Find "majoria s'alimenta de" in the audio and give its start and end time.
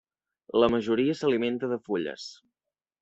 0.75-1.79